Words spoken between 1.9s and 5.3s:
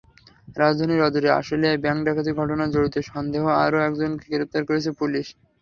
ডাকাতির ঘটনায় জড়িত সন্দেহে আরও একজনকে গ্রেপ্তার করেছে পুলিশ।